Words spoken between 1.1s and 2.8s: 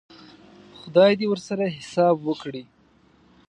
دې ورسره حساب وکړي.